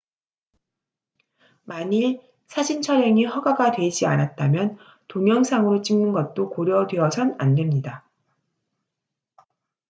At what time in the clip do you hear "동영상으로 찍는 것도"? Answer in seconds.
5.07-6.49